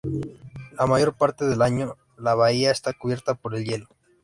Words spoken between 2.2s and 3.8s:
bahía está cubierta por el